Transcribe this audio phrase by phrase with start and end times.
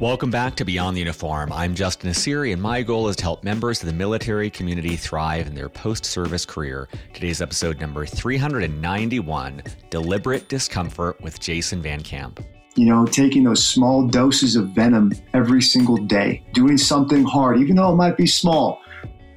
[0.00, 1.50] Welcome back to Beyond the Uniform.
[1.50, 5.46] I'm Justin Nassiri, and my goal is to help members of the military community thrive
[5.46, 6.86] in their post service career.
[7.14, 12.44] Today's episode number 391 Deliberate Discomfort with Jason Van Camp.
[12.74, 17.76] You know, taking those small doses of venom every single day, doing something hard, even
[17.76, 18.82] though it might be small,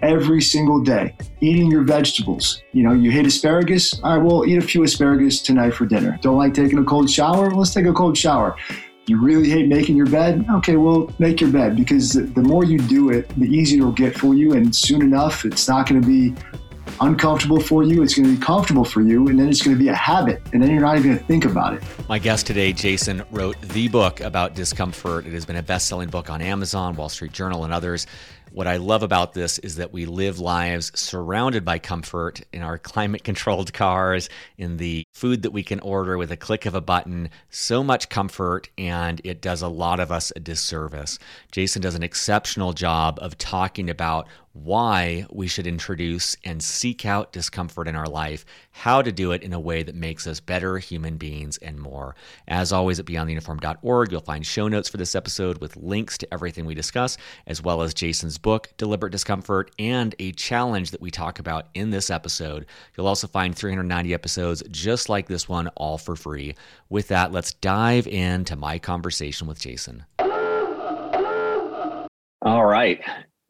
[0.02, 2.62] every single day, eating your vegetables.
[2.74, 3.98] You know, you hate asparagus?
[4.04, 6.20] All right, well, eat a few asparagus tonight for dinner.
[6.22, 7.50] Don't like taking a cold shower?
[7.50, 8.58] Let's take a cold shower
[9.10, 10.46] you really hate making your bed?
[10.50, 14.18] Okay, well, make your bed because the more you do it, the easier it'll get
[14.18, 14.54] for you.
[14.54, 16.36] And soon enough, it's not going to be
[17.02, 18.04] uncomfortable for you.
[18.04, 19.28] It's going to be comfortable for you.
[19.28, 20.42] And then it's going to be a habit.
[20.54, 21.84] And then you're not even going to think about it.
[22.08, 25.26] My guest today, Jason, wrote the book about discomfort.
[25.26, 28.08] It has been a best selling book on Amazon, Wall Street Journal, and others.
[28.52, 32.78] What I love about this is that we live lives surrounded by comfort in our
[32.78, 36.82] climate controlled cars, in the food that we can order with a click of a
[36.82, 37.30] button.
[37.50, 41.20] So much comfort, and it does a lot of us a disservice.
[41.52, 47.32] Jason does an exceptional job of talking about why we should introduce and seek out
[47.32, 48.46] discomfort in our life,
[48.80, 52.16] how to do it in a way that makes us better human beings, and more.
[52.48, 56.66] As always, at beyondtheuniform.org, you'll find show notes for this episode with links to everything
[56.66, 61.40] we discuss, as well as Jason's book, Deliberate Discomfort, and a challenge that we talk
[61.40, 62.66] about in this episode.
[62.96, 66.56] You'll also find 390 episodes just like this one, all for free.
[66.88, 70.06] With that, let's dive into my conversation with Jason.
[72.42, 73.02] All right.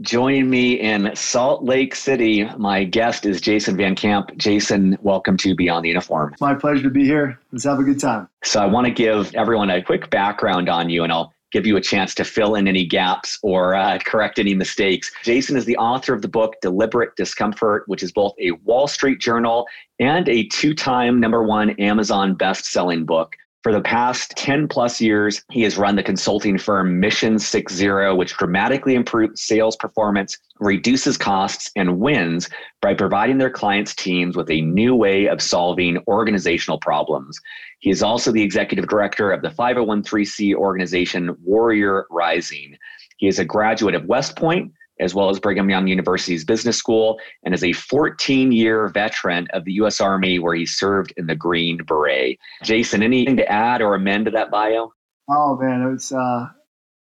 [0.01, 4.31] Joining me in Salt Lake City, my guest is Jason Van Camp.
[4.37, 6.33] Jason, welcome to Beyond the Uniform.
[6.39, 7.37] My pleasure to be here.
[7.51, 8.29] Let's have a good time.
[8.41, 11.75] So, I want to give everyone a quick background on you, and I'll give you
[11.75, 15.11] a chance to fill in any gaps or uh, correct any mistakes.
[15.25, 19.19] Jason is the author of the book Deliberate Discomfort, which is both a Wall Street
[19.19, 19.67] Journal
[19.99, 23.35] and a two time number one Amazon best selling book.
[23.61, 28.37] For the past 10 plus years, he has run the consulting firm Mission 60, which
[28.37, 32.49] dramatically improves sales performance, reduces costs, and wins
[32.81, 37.37] by providing their clients' teams with a new way of solving organizational problems.
[37.79, 42.77] He is also the executive director of the 501c organization Warrior Rising.
[43.17, 47.19] He is a graduate of West Point as well as Brigham Young University's Business School,
[47.43, 50.01] and is a 14 year veteran of the U.S.
[50.01, 52.39] Army where he served in the Green Beret.
[52.63, 54.93] Jason, anything to add or amend to that bio?
[55.29, 55.93] Oh, man.
[55.93, 56.17] It's, uh,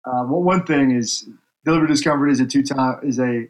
[0.05, 1.27] uh, well, one thing is
[1.65, 3.47] Deliberate Discomfort is a two time, is a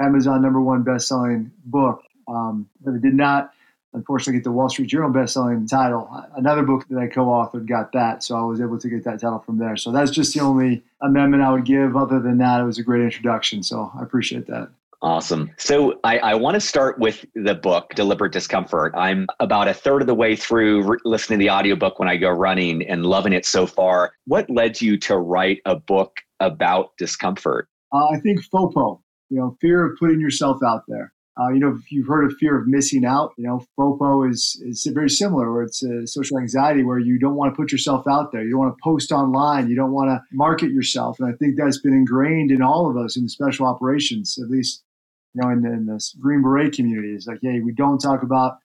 [0.00, 2.02] Amazon number one best selling book.
[2.28, 3.52] Um, but it did not
[3.94, 6.08] unfortunately get the Wall Street Journal best-selling title.
[6.36, 9.40] Another book that I co-authored got that, so I was able to get that title
[9.40, 9.76] from there.
[9.76, 11.96] So that's just the only amendment I would give.
[11.96, 14.70] Other than that, it was a great introduction, so I appreciate that.
[15.00, 15.52] Awesome.
[15.58, 18.92] So I, I want to start with the book, Deliberate Discomfort.
[18.96, 22.16] I'm about a third of the way through re- listening to the audiobook when I
[22.16, 24.12] go running and loving it so far.
[24.26, 27.68] What led you to write a book about discomfort?
[27.92, 29.00] Uh, I think FOPO,
[29.30, 31.12] you know, fear of putting yourself out there.
[31.38, 34.60] Uh, you know, if you've heard of fear of missing out, you know, FOPO is,
[34.64, 38.08] is very similar, where it's a social anxiety where you don't want to put yourself
[38.08, 38.42] out there.
[38.42, 39.68] You don't want to post online.
[39.68, 41.20] You don't want to market yourself.
[41.20, 44.50] And I think that's been ingrained in all of us in the special operations, at
[44.50, 44.82] least,
[45.34, 47.14] you know, in, in the Green Beret community.
[47.14, 48.58] It's like, hey, we don't talk about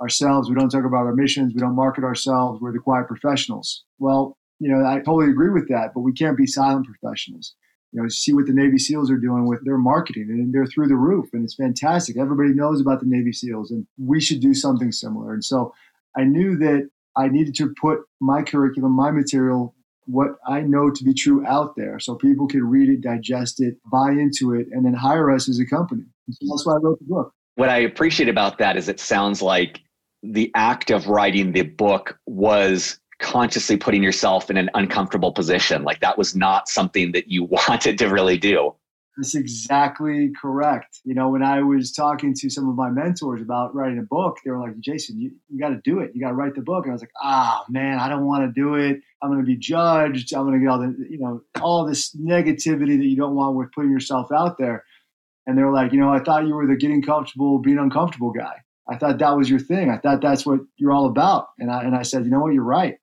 [0.00, 0.48] ourselves.
[0.48, 1.52] We don't talk about our missions.
[1.52, 2.60] We don't market ourselves.
[2.60, 3.84] We're the quiet professionals.
[3.98, 7.54] Well, you know, I totally agree with that, but we can't be silent professionals
[7.92, 10.88] you know, see what the Navy SEALs are doing with their marketing, and they're through
[10.88, 12.16] the roof, and it's fantastic.
[12.16, 15.32] Everybody knows about the Navy SEALs, and we should do something similar.
[15.32, 15.74] And so,
[16.16, 19.74] I knew that I needed to put my curriculum, my material,
[20.06, 23.76] what I know to be true out there, so people can read it, digest it,
[23.90, 26.04] buy into it, and then hire us as a company.
[26.30, 27.32] So that's why I wrote the book.
[27.56, 29.80] What I appreciate about that is it sounds like
[30.22, 35.84] the act of writing the book was consciously putting yourself in an uncomfortable position.
[35.84, 38.74] Like that was not something that you wanted to really do.
[39.16, 41.00] That's exactly correct.
[41.04, 44.38] You know, when I was talking to some of my mentors about writing a book,
[44.44, 46.12] they were like, Jason, you, you got to do it.
[46.14, 46.84] You got to write the book.
[46.84, 49.00] And I was like, ah, oh, man, I don't want to do it.
[49.20, 50.32] I'm going to be judged.
[50.32, 53.56] I'm going to get all the, you know, all this negativity that you don't want
[53.56, 54.84] with putting yourself out there.
[55.46, 58.30] And they were like, you know, I thought you were the getting comfortable, being uncomfortable
[58.30, 58.62] guy.
[58.88, 59.90] I thought that was your thing.
[59.90, 61.48] I thought that's what you're all about.
[61.58, 62.99] And I, and I said, you know what, you're right.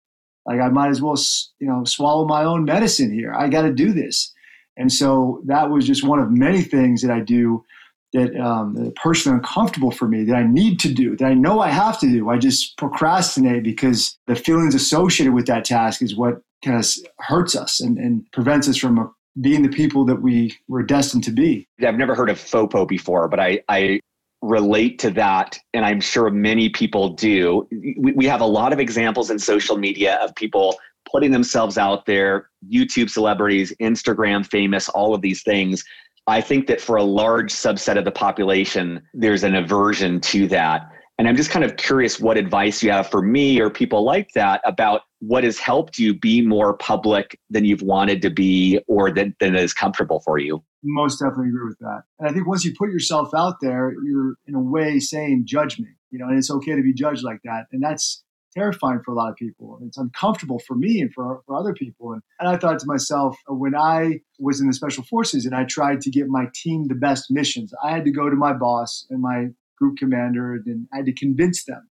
[0.47, 1.17] Like I might as well,
[1.59, 3.33] you know, swallow my own medicine here.
[3.33, 4.33] I got to do this.
[4.77, 7.65] And so that was just one of many things that I do
[8.13, 11.59] that um, that personally uncomfortable for me that I need to do that I know
[11.59, 12.29] I have to do.
[12.29, 16.89] I just procrastinate because the feelings associated with that task is what kind of
[17.19, 19.07] hurts us and, and prevents us from uh,
[19.41, 21.67] being the people that we were destined to be.
[21.85, 23.99] I've never heard of FOPO before, but I, I
[24.41, 28.79] relate to that and i'm sure many people do we, we have a lot of
[28.79, 30.77] examples in social media of people
[31.11, 35.83] putting themselves out there, YouTube celebrities, Instagram famous, all of these things.
[36.27, 40.89] I think that for a large subset of the population, there's an aversion to that.
[41.17, 44.31] And I'm just kind of curious what advice you have for me or people like
[44.33, 49.11] that about what has helped you be more public than you've wanted to be or
[49.11, 50.63] than, than is comfortable for you.
[50.83, 52.03] Most definitely agree with that.
[52.19, 55.79] And I think once you put yourself out there, you're in a way saying, judge
[55.79, 57.65] me, you know, and it's okay to be judged like that.
[57.71, 58.23] And that's
[58.55, 59.79] terrifying for a lot of people.
[59.83, 62.13] It's uncomfortable for me and for, for other people.
[62.13, 65.65] And, and I thought to myself, when I was in the special forces and I
[65.65, 69.05] tried to give my team the best missions, I had to go to my boss
[69.09, 69.47] and my
[69.77, 71.89] group commander and I had to convince them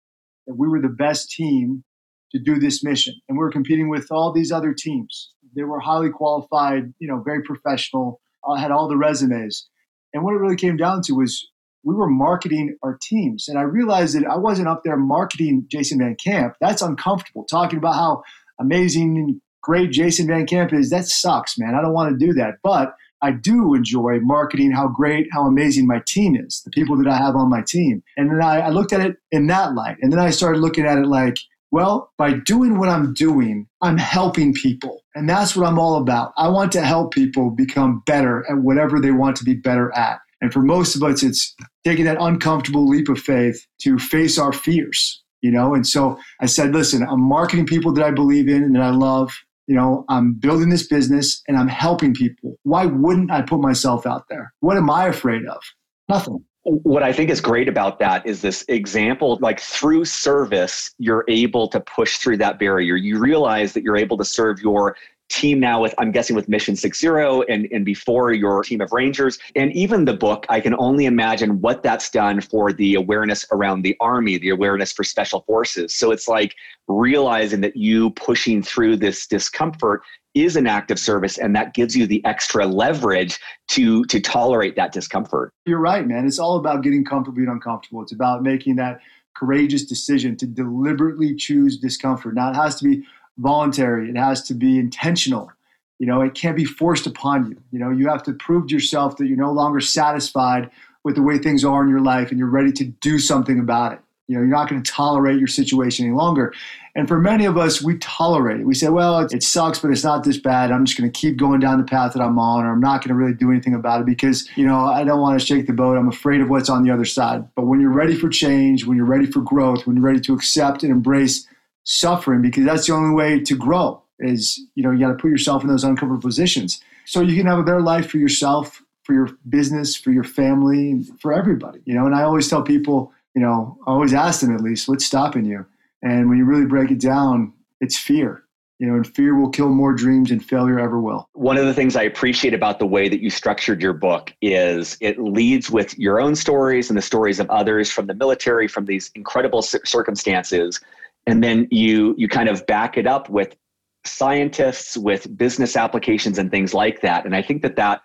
[0.47, 1.85] that we were the best team
[2.33, 3.15] to do this mission.
[3.29, 5.33] And we were competing with all these other teams.
[5.55, 9.69] They were highly qualified, you know, very professional, uh, had all the resumes.
[10.15, 11.47] And what it really came down to was
[11.85, 13.49] we were marketing our teams.
[13.49, 16.55] And I realized that I wasn't up there marketing Jason Van Camp.
[16.61, 17.45] That's uncomfortable.
[17.45, 18.23] Talking about how
[18.61, 21.75] amazing and great Jason Van Camp is, that sucks, man.
[21.75, 22.55] I don't want to do that.
[22.63, 27.07] But I do enjoy marketing how great, how amazing my team is, the people that
[27.07, 28.03] I have on my team.
[28.17, 29.97] And then I, I looked at it in that light.
[30.03, 31.37] And then I started looking at it like,
[31.73, 35.03] well, by doing what I'm doing, I'm helping people.
[35.15, 36.33] And that's what I'm all about.
[36.37, 40.21] I want to help people become better at whatever they want to be better at.
[40.43, 44.53] And for most of us, it's taking that uncomfortable leap of faith to face our
[44.53, 45.75] fears, you know?
[45.75, 48.91] And so I said, listen, I'm marketing people that I believe in and that I
[48.91, 49.33] love.
[49.67, 52.59] You know, I'm building this business and I'm helping people.
[52.65, 54.53] Why wouldn't I put myself out there?
[54.61, 55.63] What am I afraid of?
[56.09, 56.45] Nothing.
[56.65, 61.67] What I think is great about that is this example like through service, you're able
[61.69, 62.95] to push through that barrier.
[62.95, 64.97] You realize that you're able to serve your
[65.33, 67.07] team now with i'm guessing with mission 60
[67.49, 69.39] and, and before your team of rangers.
[69.57, 73.83] And even the book i can only imagine what that's done for the awareness around
[73.83, 75.95] the army the awareness for special forces.
[75.95, 76.55] So it's like
[76.89, 80.03] realizing that you pushing through this discomfort
[80.35, 83.39] is an act of service and that gives you the extra leverage
[83.69, 85.53] to to tolerate that discomfort.
[85.65, 86.27] You're right man.
[86.27, 88.03] It's all about getting comfortable being uncomfortable.
[88.03, 89.01] It's about making that
[89.35, 92.35] courageous decision to deliberately choose discomfort.
[92.35, 93.03] Now it has to be
[93.39, 94.11] voluntary.
[94.11, 95.51] It has to be intentional.
[95.99, 97.63] You know, it can't be forced upon you.
[97.71, 100.71] You know, you have to prove to yourself that you're no longer satisfied
[101.05, 103.93] with the way things are in your life and you're ready to do something about
[103.93, 104.01] it.
[104.29, 106.55] You know, you're not going to tolerate your situation any longer.
[106.95, 108.67] And for many of us, we tolerate it.
[108.67, 110.71] We say, well, it, sucks, but it's not this bad.
[110.71, 113.03] I'm just going to keep going down the path that I'm on, or I'm not
[113.03, 115.67] going to really do anything about it because, you know, I don't want to shake
[115.67, 115.97] the boat.
[115.97, 117.47] I'm afraid of what's on the other side.
[117.55, 120.35] But when you're ready for change, when you're ready for growth, when you're ready to
[120.35, 121.47] accept and embrace
[121.85, 125.31] suffering because that's the only way to grow is you know you got to put
[125.31, 126.81] yourself in those uncomfortable positions.
[127.05, 131.03] So you can have a better life for yourself for your business for your family
[131.21, 132.07] for everybody you know?
[132.07, 135.45] And i always tell people you know i always ask them at least what's stopping
[135.45, 135.67] you?
[136.03, 138.45] And when you really break it down it's fear.
[138.79, 141.29] You know and fear will kill more dreams than failure ever will.
[141.35, 144.97] One of the things i appreciate about the way that you structured your book is
[145.01, 148.87] it leads with your own stories and the stories of others from the military from
[148.87, 150.81] these incredible circumstances
[151.27, 153.57] and then you you kind of back it up with
[154.05, 157.25] scientists with business applications and things like that.
[157.25, 158.03] And i think that that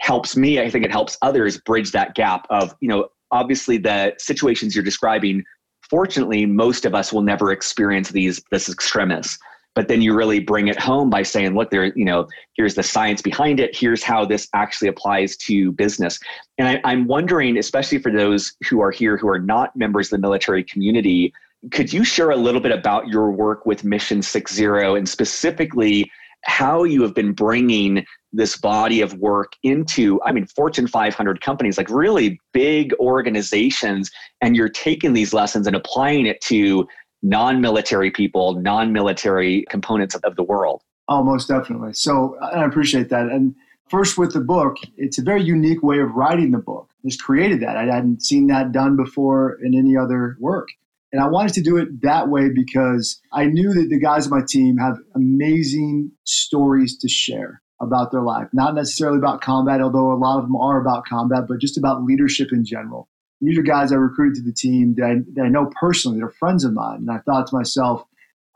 [0.00, 0.60] helps me.
[0.60, 4.84] I think it helps others bridge that gap of you know obviously the situations you're
[4.84, 5.44] describing
[5.88, 9.38] fortunately most of us will never experience these this extremis.
[9.76, 12.82] But then you really bring it home by saying look there you know here's the
[12.82, 13.76] science behind it.
[13.76, 16.18] Here's how this actually applies to business.
[16.58, 20.10] And I, i'm wondering especially for those who are here who are not members of
[20.12, 21.32] the military community
[21.70, 26.10] could you share a little bit about your work with Mission 60 and specifically
[26.44, 31.76] how you have been bringing this body of work into, I mean, Fortune 500 companies,
[31.76, 36.88] like really big organizations, and you're taking these lessons and applying it to
[37.22, 40.82] non military people, non military components of the world?
[41.08, 41.92] Oh, most definitely.
[41.92, 43.26] So I appreciate that.
[43.26, 43.54] And
[43.88, 46.88] first, with the book, it's a very unique way of writing the book.
[47.04, 47.76] Just created that.
[47.76, 50.68] I hadn't seen that done before in any other work.
[51.12, 54.38] And I wanted to do it that way because I knew that the guys on
[54.38, 58.48] my team have amazing stories to share about their life.
[58.52, 62.04] Not necessarily about combat, although a lot of them are about combat, but just about
[62.04, 63.08] leadership in general.
[63.40, 66.26] These are guys I recruited to the team that I, that I know personally, that
[66.26, 66.98] are friends of mine.
[66.98, 68.04] And I thought to myself,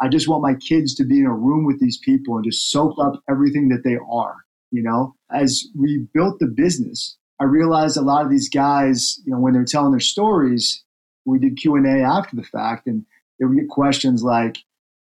[0.00, 2.70] I just want my kids to be in a room with these people and just
[2.70, 4.36] soak up everything that they are.
[4.70, 9.32] You know, as we built the business, I realized a lot of these guys, you
[9.32, 10.83] know, when they're telling their stories,
[11.24, 13.04] we did q&a after the fact and
[13.38, 14.58] they would get questions like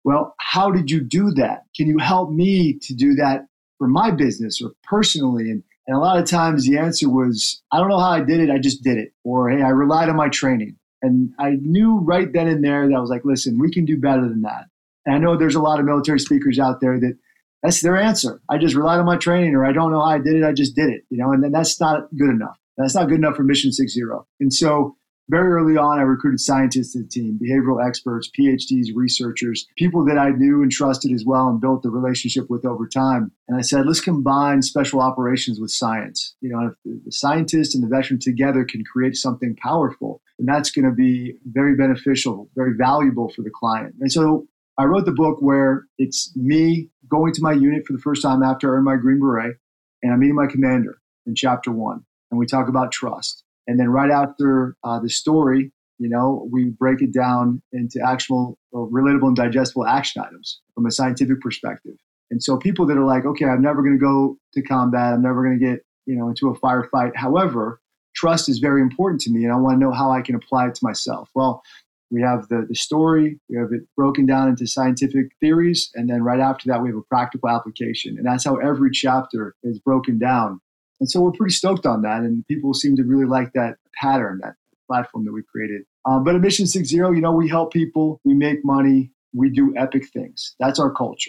[0.05, 3.47] well how did you do that can you help me to do that
[3.79, 7.79] for my business or personally and, and a lot of times the answer was i
[7.79, 10.17] don't know how i did it i just did it or hey i relied on
[10.17, 13.71] my training and i knew right then and there that i was like listen we
[13.71, 14.67] can do better than that
[15.07, 17.19] And I know there's a lot of military speakers out there that
[17.63, 18.41] that's their answer.
[18.51, 20.45] I just relied on my training, or I don't know how I did it.
[20.45, 22.59] I just did it, you know, and then that's not good enough.
[22.77, 24.27] That's not good enough for Mission Six Zero.
[24.41, 24.97] And so
[25.29, 30.19] very early on, I recruited scientists to the team, behavioral experts, PhDs, researchers, people that
[30.19, 33.33] I knew and trusted as well and built the relationship with over time.
[33.49, 36.35] And I said, let's combine special operations with science.
[36.41, 40.71] You know, if the scientist and the veteran together can create something powerful, and that's
[40.71, 43.95] going to be very beneficial, very valuable for the client.
[44.01, 48.01] And so I wrote the book where it's me going to my unit for the
[48.01, 49.57] first time after I earned my Green Beret,
[50.03, 52.05] and I'm meeting my commander in chapter one.
[52.31, 53.44] And we talk about trust.
[53.67, 58.59] And then right after uh, the story, you know, we break it down into actual,
[58.75, 61.95] relatable, and digestible action items from a scientific perspective.
[62.31, 65.23] And so people that are like, okay, I'm never going to go to combat, I'm
[65.23, 67.13] never going to get, you know, into a firefight.
[67.15, 67.81] However,
[68.15, 70.69] trust is very important to me, and I want to know how I can apply
[70.69, 71.31] it to myself.
[71.35, 71.63] Well,
[72.11, 76.23] we have the, the story, we have it broken down into scientific theories, and then
[76.23, 78.17] right after that, we have a practical application.
[78.17, 80.61] And that's how every chapter is broken down.
[81.05, 82.21] And so we're pretty stoked on that.
[82.21, 84.55] And people seem to really like that pattern, that
[84.87, 85.83] platform that we created.
[86.07, 89.51] Um, but at Mission Six Zero, you know, we help people, we make money, we
[89.51, 90.55] do epic things.
[90.59, 91.29] That's our culture.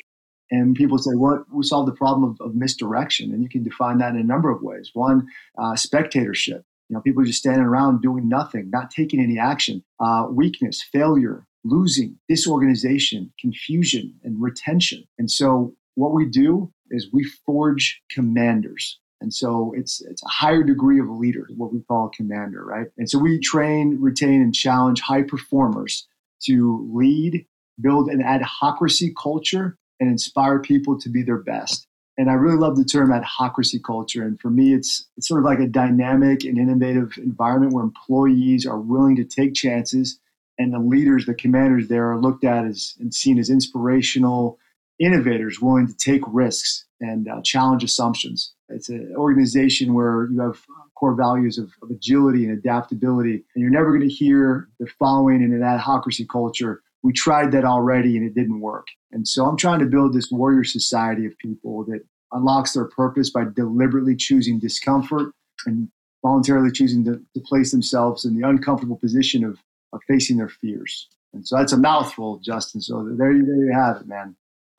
[0.50, 3.34] And people say, what we solve the problem of, of, misdirection?
[3.34, 4.92] And you can define that in a number of ways.
[4.94, 5.28] One,
[5.58, 6.64] uh, spectatorship.
[6.88, 9.84] You know, people just standing around doing nothing, not taking any action.
[10.00, 15.04] Uh, weakness, failure, losing, disorganization, confusion, and retention.
[15.20, 19.02] And so what we do is we forge commanders.
[19.26, 22.64] And so it's it's a higher degree of a leader, what we call a commander,
[22.64, 22.90] right?
[22.96, 26.08] And so we train, retain, and challenge high performers
[26.44, 27.48] to lead,
[27.82, 31.88] build an adhocracy culture, and inspire people to be their best.
[32.20, 34.22] And I really love the term adhocracy culture.
[34.22, 38.68] And for me, it's it's sort of like a dynamic and innovative environment where employees
[38.68, 40.20] are willing to take chances,
[40.60, 44.60] and the leaders, the commanders there, are looked at as and seen as inspirational
[45.00, 48.54] innovators willing to take risks and uh, challenge assumptions.
[48.70, 50.62] It's an organization where you have
[50.96, 55.44] core values of, of agility and adaptability, and you're never going to hear the following
[55.44, 56.82] in an ad adhocracy culture.
[57.04, 58.88] We tried that already and it didn't work.
[59.12, 63.30] And so I'm trying to build this warrior society of people that unlocks their purpose
[63.30, 65.32] by deliberately choosing discomfort
[65.68, 65.90] and
[66.24, 69.60] voluntarily choosing to, to place themselves in the uncomfortable position of,
[69.94, 71.08] of facing their fears.
[71.34, 72.82] And so that's a mouthful, Justin.
[72.82, 74.36] So there, there you have it, man.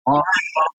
[0.06, 0.22] All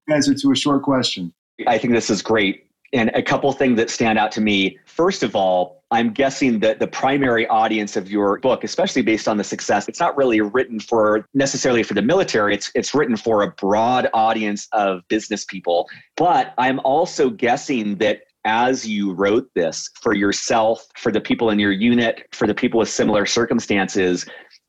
[0.10, 1.34] answer to a short question.
[1.66, 2.66] I think this is great.
[2.94, 4.78] And a couple things that stand out to me.
[4.86, 9.38] First of all, I'm guessing that the primary audience of your book, especially based on
[9.38, 12.54] the success, it's not really written for necessarily for the military.
[12.54, 15.90] It's it's written for a broad audience of business people.
[16.16, 21.60] But I'm also guessing that as you wrote this for yourself, for the people in
[21.60, 24.26] your unit, for the people with similar circumstances,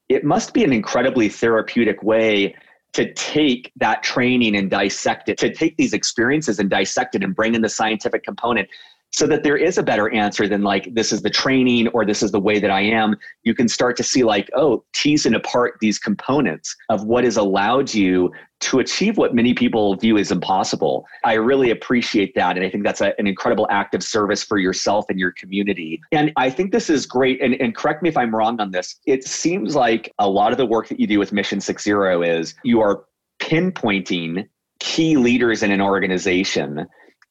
[0.08, 2.54] it must be an incredibly therapeutic way
[2.92, 7.34] to take that training and dissect it, to take these experiences and dissect it and
[7.34, 8.68] bring in the scientific component
[9.10, 12.22] so that there is a better answer than like this is the training or this
[12.22, 13.16] is the way that I am.
[13.42, 17.92] You can start to see like, oh, teasing apart these components of what has allowed
[17.92, 21.06] you to achieve what many people view as impossible.
[21.24, 22.56] I really appreciate that.
[22.56, 26.00] And I think that's a, an incredible act of service for yourself and your community.
[26.12, 27.40] And I think this is great.
[27.40, 28.96] And, and correct me if I'm wrong on this.
[29.06, 32.22] It seems like a lot of the work that you do with Mission Six Zero
[32.22, 33.04] is you are
[33.40, 34.48] pinpointing
[34.80, 36.86] key leaders in an organization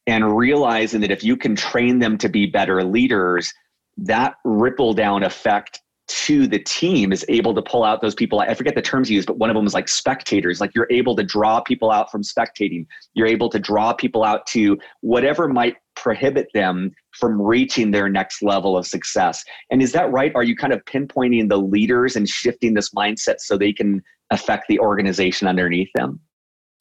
[0.08, 3.54] and realizing that if you can train them to be better leaders,
[3.98, 8.40] that ripple down effect to the team is able to pull out those people.
[8.40, 10.62] I forget the terms used, but one of them is like spectators.
[10.62, 12.86] Like you're able to draw people out from spectating.
[13.14, 18.42] You're able to draw people out to whatever might prohibit them from reaching their next
[18.42, 19.44] level of success.
[19.70, 20.32] And is that right?
[20.34, 24.68] Are you kind of pinpointing the leaders and shifting this mindset so they can affect
[24.70, 26.22] the organization underneath them?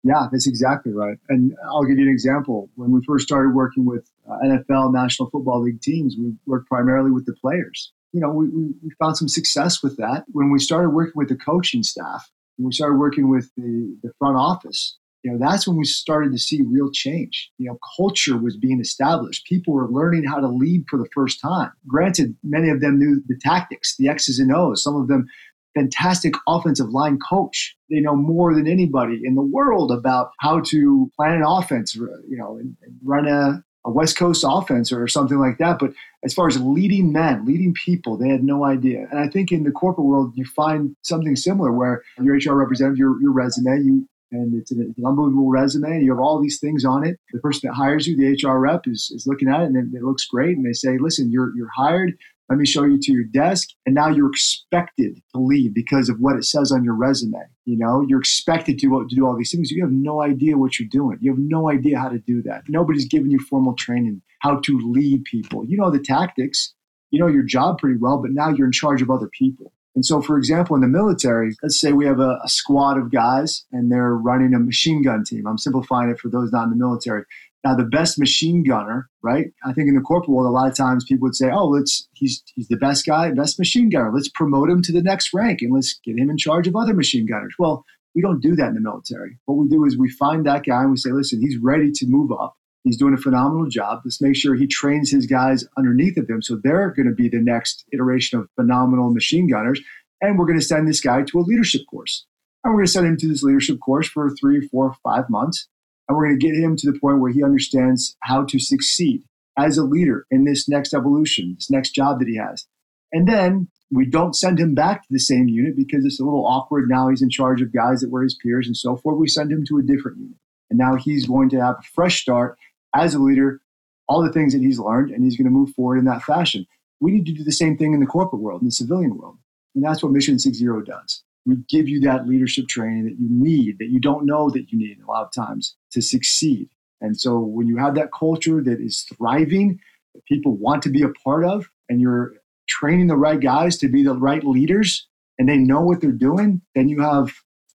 [0.06, 1.18] Yeah, that's exactly right.
[1.28, 2.70] And I'll give you an example.
[2.76, 7.10] When we first started working with uh, NFL, National Football League teams, we worked primarily
[7.10, 7.92] with the players.
[8.12, 10.24] You know, we, we found some success with that.
[10.28, 14.12] When we started working with the coaching staff, when we started working with the, the
[14.18, 14.96] front office,
[15.26, 17.50] you know, that's when we started to see real change.
[17.58, 19.44] You know, culture was being established.
[19.46, 21.72] People were learning how to lead for the first time.
[21.88, 24.84] Granted, many of them knew the tactics, the X's and O's.
[24.84, 25.26] Some of them
[25.76, 27.76] fantastic offensive line coach.
[27.90, 32.36] They know more than anybody in the world about how to plan an offense, you
[32.36, 35.78] know, and, and run a, a West Coast offense or something like that.
[35.78, 35.92] But
[36.24, 39.06] as far as leading men, leading people, they had no idea.
[39.10, 42.98] And I think in the corporate world, you find something similar where your HR representative,
[42.98, 46.02] your, your resume, you and it's an, unbelievable resume.
[46.02, 47.18] You have all these things on it.
[47.32, 50.02] The person that hires you, the HR rep, is, is looking at it and it
[50.02, 50.56] looks great.
[50.56, 52.14] And they say, listen, you're, you're hired.
[52.48, 53.70] Let me show you to your desk.
[53.86, 57.38] And now you're expected to lead because of what it says on your resume.
[57.64, 59.70] You know, you're expected to, to do all these things.
[59.70, 61.18] You have no idea what you're doing.
[61.20, 62.62] You have no idea how to do that.
[62.68, 65.64] Nobody's giving you formal training how to lead people.
[65.64, 66.74] You know the tactics,
[67.10, 69.72] you know your job pretty well, but now you're in charge of other people.
[69.96, 73.10] And so, for example, in the military, let's say we have a, a, squad of
[73.10, 75.46] guys and they're running a machine gun team.
[75.46, 77.24] I'm simplifying it for those not in the military.
[77.66, 79.46] Now, the best machine gunner, right?
[79.64, 82.06] I think in the corporate world, a lot of times people would say, "Oh, let's
[82.12, 84.12] he's he's the best guy, best machine gunner.
[84.14, 86.94] Let's promote him to the next rank and let's get him in charge of other
[86.94, 89.40] machine gunners." Well, we don't do that in the military.
[89.46, 92.06] What we do is we find that guy and we say, "Listen, he's ready to
[92.06, 92.54] move up.
[92.84, 94.02] He's doing a phenomenal job.
[94.04, 97.28] Let's make sure he trains his guys underneath of him so they're going to be
[97.28, 99.80] the next iteration of phenomenal machine gunners.
[100.20, 102.26] And we're going to send this guy to a leadership course.
[102.62, 105.66] And we're going to send him to this leadership course for three, four, five months.
[106.08, 109.22] And we're going to get him to the point where he understands how to succeed
[109.58, 112.66] as a leader in this next evolution, this next job that he has.
[113.12, 116.46] And then we don't send him back to the same unit because it's a little
[116.46, 116.88] awkward.
[116.88, 119.18] Now he's in charge of guys that were his peers and so forth.
[119.18, 120.36] We send him to a different unit.
[120.70, 122.58] And now he's going to have a fresh start
[122.94, 123.60] as a leader,
[124.08, 126.66] all the things that he's learned, and he's going to move forward in that fashion.
[127.00, 129.38] We need to do the same thing in the corporate world, in the civilian world.
[129.74, 131.22] And that's what Mission Six Zero does.
[131.46, 134.78] We give you that leadership training that you need, that you don't know that you
[134.78, 136.68] need a lot of times to succeed.
[137.00, 139.78] And so when you have that culture that is thriving,
[140.14, 142.34] that people want to be a part of, and you're
[142.68, 145.06] training the right guys to be the right leaders,
[145.38, 147.30] and they know what they're doing, then you have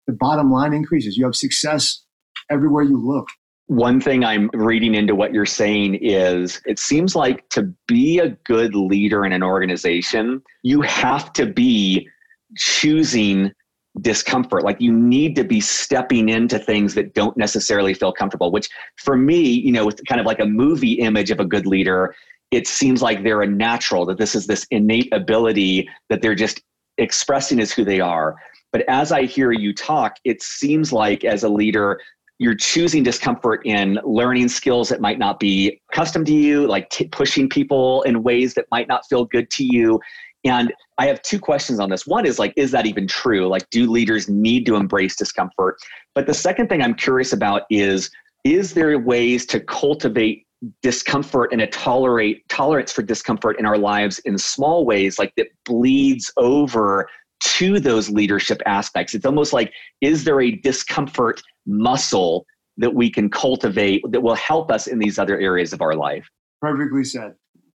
[0.06, 1.16] the bottom line increases.
[1.16, 2.02] You have success
[2.50, 3.28] everywhere you look.
[3.66, 8.30] One thing I'm reading into what you're saying is it seems like to be a
[8.30, 12.08] good leader in an organization, you have to be
[12.56, 13.52] choosing
[14.00, 14.62] discomfort.
[14.62, 19.16] Like you need to be stepping into things that don't necessarily feel comfortable, which for
[19.16, 22.14] me, you know, with kind of like a movie image of a good leader,
[22.50, 26.62] it seems like they're a natural, that this is this innate ability that they're just
[26.98, 28.36] expressing as who they are.
[28.72, 32.00] But as I hear you talk, it seems like as a leader,
[32.38, 37.08] you're choosing discomfort in learning skills that might not be custom to you, like t-
[37.08, 40.00] pushing people in ways that might not feel good to you.
[40.44, 42.06] And I have two questions on this.
[42.06, 43.48] One is like, is that even true?
[43.48, 45.78] Like, do leaders need to embrace discomfort?
[46.14, 48.10] But the second thing I'm curious about is,
[48.44, 50.46] is there ways to cultivate
[50.82, 55.48] discomfort and a tolerate tolerance for discomfort in our lives in small ways, like that
[55.64, 57.08] bleeds over
[57.40, 59.14] to those leadership aspects?
[59.14, 62.44] It's almost like, is there a discomfort muscle
[62.80, 66.26] that we can cultivate that will help us in these other areas of our life.
[66.60, 67.34] Perfectly said.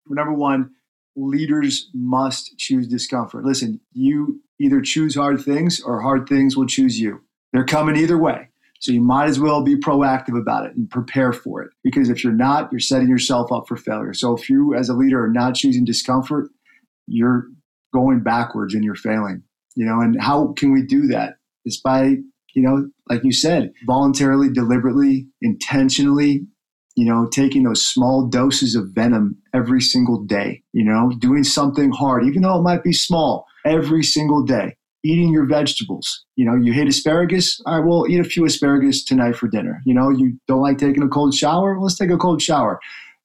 [0.08, 0.70] Number one,
[1.16, 3.44] leaders must choose discomfort.
[3.44, 7.20] Listen, you either choose hard things or hard things will choose you.
[7.52, 8.48] They're coming either way.
[8.80, 11.70] So you might as well be proactive about it and prepare for it.
[11.82, 14.12] Because if you're not, you're setting yourself up for failure.
[14.12, 16.50] So if you, as a leader, are not choosing discomfort,
[17.06, 17.46] you're
[17.92, 19.42] going backwards and you're failing.
[19.76, 21.36] You know, and how can we do that?
[21.64, 22.16] It's by
[22.54, 26.46] you know, like you said, voluntarily, deliberately, intentionally,
[26.96, 31.90] you know, taking those small doses of venom every single day, you know, doing something
[31.90, 34.76] hard, even though it might be small, every single day.
[35.06, 36.24] Eating your vegetables.
[36.34, 37.60] You know, you hate asparagus.
[37.66, 39.82] All right, well, eat a few asparagus tonight for dinner.
[39.84, 41.78] You know, you don't like taking a cold shower.
[41.78, 42.80] Let's take a cold shower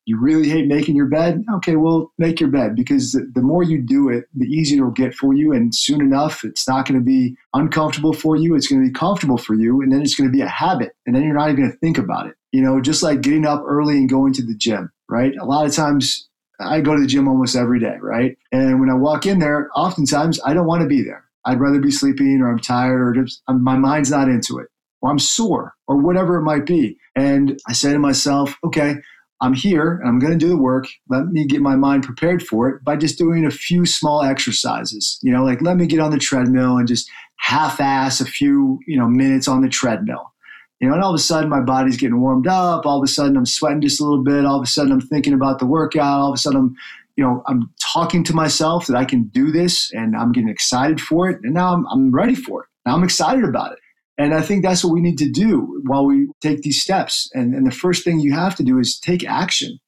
[0.09, 3.79] you really hate making your bed okay well make your bed because the, more you
[3.79, 7.05] do it the easier it'll get for you and soon enough it's not going to
[7.05, 10.27] be uncomfortable for you it's going to be comfortable for you and then it's going
[10.27, 12.61] to be a habit and then you're not even going to think about it you
[12.61, 15.73] know just like getting up early and going to the gym right a lot of
[15.73, 16.27] times
[16.59, 19.69] i go to the gym almost every day right and when i walk in there
[19.75, 23.23] oftentimes i don't want to be there i'd rather be sleeping or i'm tired or
[23.23, 24.67] just my mind's not into it
[25.01, 28.95] or i'm sore or whatever it might be and i say to myself okay
[29.41, 30.87] I'm here and I'm going to do the work.
[31.07, 35.17] Let me get my mind prepared for it by just doing a few small exercises.
[35.21, 38.79] You know, like let me get on the treadmill and just half ass a few,
[38.85, 40.33] you know, minutes on the treadmill.
[40.79, 42.85] You know, and all of a sudden my body's getting warmed up.
[42.85, 44.45] All of a sudden I'm sweating just a little bit.
[44.45, 46.21] All of a sudden I'm thinking about the workout.
[46.21, 46.75] All of a sudden I'm,
[47.17, 51.01] you know, I'm talking to myself that I can do this and I'm getting excited
[51.01, 51.39] for it.
[51.43, 52.69] And now I'm, I'm ready for it.
[52.85, 53.79] Now I'm excited about it.
[54.17, 57.29] And I think that's what we need to do while we take these steps.
[57.33, 59.79] And, and the first thing you have to do is take action,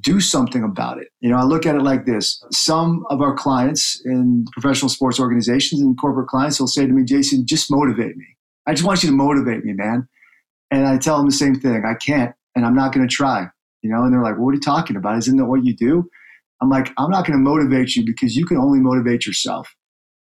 [0.00, 1.08] do something about it.
[1.20, 5.20] You know, I look at it like this some of our clients in professional sports
[5.20, 8.26] organizations and corporate clients will say to me, Jason, just motivate me.
[8.66, 10.08] I just want you to motivate me, man.
[10.74, 13.46] And I tell them the same thing I can't, and I'm not going to try.
[13.82, 15.18] You know, and they're like, well, what are you talking about?
[15.18, 16.08] Isn't that what you do?
[16.62, 19.74] I'm like, I'm not going to motivate you because you can only motivate yourself.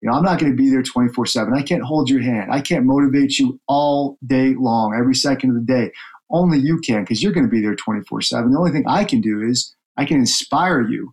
[0.01, 1.53] You know, I'm not going to be there 24 7.
[1.55, 2.53] I can't hold your hand.
[2.53, 5.91] I can't motivate you all day long, every second of the day.
[6.31, 8.51] Only you can because you're going to be there 24 7.
[8.51, 11.13] The only thing I can do is I can inspire you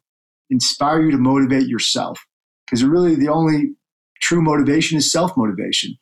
[0.50, 2.26] inspire you to motivate yourself.
[2.66, 3.76] Because really, the only
[4.22, 5.96] true motivation is self motivation.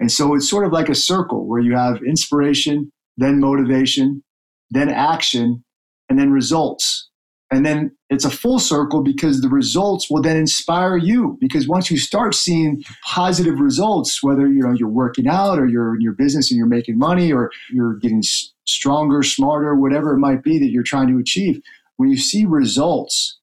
[0.00, 4.24] And so it's sort of like a circle where you have inspiration, then motivation,
[4.70, 5.62] then action,
[6.08, 7.08] and then results.
[7.52, 11.36] And then it's a full circle because the results will then inspire you.
[11.40, 15.96] Because once you start seeing positive results, whether you know you're working out or you're
[15.96, 18.22] in your business and you're making money or you're getting
[18.66, 21.60] stronger, smarter, whatever it might be that you're trying to achieve,
[21.96, 23.38] when you see results,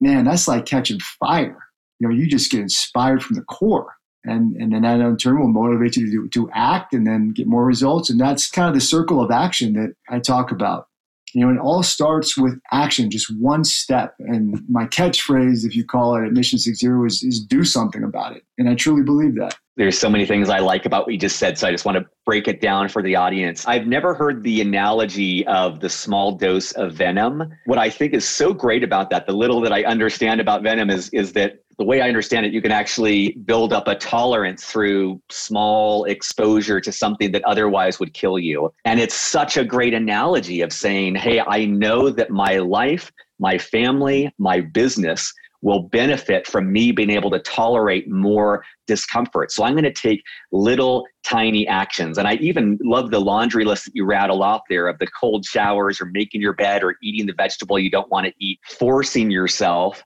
[0.00, 1.58] man, that's like catching fire.
[2.00, 3.93] You know, you just get inspired from the core.
[4.24, 7.46] And, and then that in turn will motivate you to, to act and then get
[7.46, 8.08] more results.
[8.10, 10.88] And that's kind of the circle of action that I talk about.
[11.34, 14.14] You know, it all starts with action, just one step.
[14.20, 18.04] And my catchphrase, if you call it at Mission Six Zero, is, is do something
[18.04, 18.44] about it.
[18.56, 19.58] And I truly believe that.
[19.76, 21.58] There's so many things I like about what you just said.
[21.58, 23.66] So I just want to break it down for the audience.
[23.66, 27.52] I've never heard the analogy of the small dose of venom.
[27.66, 30.88] What I think is so great about that, the little that I understand about venom
[30.90, 34.64] is, is that the way I understand it, you can actually build up a tolerance
[34.64, 38.72] through small exposure to something that otherwise would kill you.
[38.84, 43.58] And it's such a great analogy of saying, hey, I know that my life, my
[43.58, 45.32] family, my business
[45.62, 49.50] will benefit from me being able to tolerate more discomfort.
[49.50, 52.18] So I'm going to take little tiny actions.
[52.18, 55.46] And I even love the laundry list that you rattle off there of the cold
[55.46, 59.30] showers or making your bed or eating the vegetable you don't want to eat, forcing
[59.30, 60.04] yourself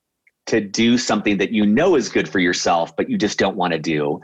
[0.49, 3.73] to do something that you know is good for yourself, but you just don't want
[3.73, 4.21] to do.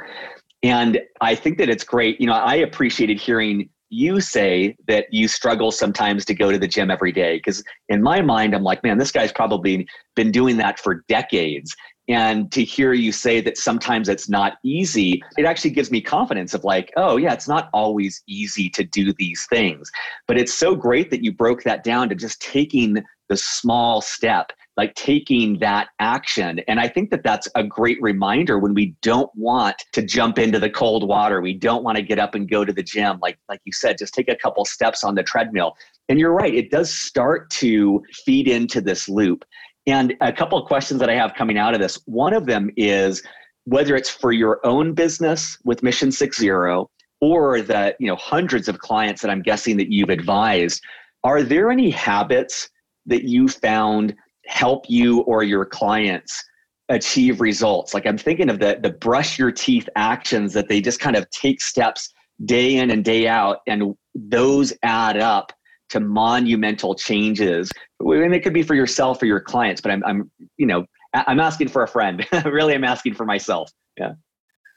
[0.63, 2.21] And I think that it's great.
[2.21, 6.67] You know, I appreciated hearing you say that you struggle sometimes to go to the
[6.67, 7.37] gym every day.
[7.37, 11.75] Because in my mind, I'm like, man, this guy's probably been doing that for decades.
[12.09, 16.53] And to hear you say that sometimes it's not easy, it actually gives me confidence
[16.53, 19.91] of like, oh, yeah, it's not always easy to do these things.
[20.27, 24.53] But it's so great that you broke that down to just taking the small step
[24.77, 26.61] like taking that action.
[26.67, 30.59] And I think that that's a great reminder when we don't want to jump into
[30.59, 31.41] the cold water.
[31.41, 33.19] We don't want to get up and go to the gym.
[33.23, 35.77] Like, like you said, just take a couple steps on the treadmill.
[36.09, 39.45] And you're right, it does start to feed into this loop.
[39.87, 42.01] And a couple of questions that I have coming out of this.
[42.07, 43.23] One of them is
[43.65, 48.69] whether it's for your own business with Mission Six Zero or the you know hundreds
[48.69, 50.83] of clients that I'm guessing that you've advised,
[51.23, 52.69] are there any habits
[53.07, 54.15] that you found
[54.47, 56.43] help you or your clients
[56.89, 57.95] achieve results.
[57.95, 61.29] Like I'm thinking of the the brush your teeth actions that they just kind of
[61.31, 62.13] take steps
[62.45, 65.53] day in and day out, and those add up
[65.91, 67.71] to monumental changes.
[68.01, 71.41] And it could be for yourself or your clients, but I'm I'm you know I'm
[71.41, 72.27] asking for a friend.
[72.45, 73.71] really, I'm asking for myself.
[73.99, 74.15] Yeah.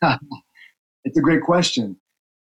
[1.03, 1.97] it's a great question.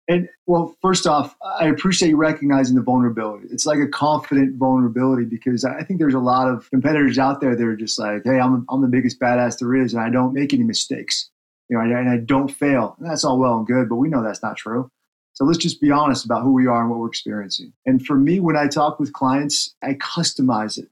[0.07, 3.47] And well, first off, I appreciate you recognizing the vulnerability.
[3.49, 7.55] It's like a confident vulnerability because I think there's a lot of competitors out there
[7.55, 10.33] that are just like, hey, I'm, I'm the biggest badass there is, and I don't
[10.33, 11.31] make any mistakes,
[11.69, 12.95] you know, and I don't fail.
[12.99, 14.91] And that's all well and good, but we know that's not true.
[15.33, 17.73] So let's just be honest about who we are and what we're experiencing.
[17.85, 20.87] And for me, when I talk with clients, I customize it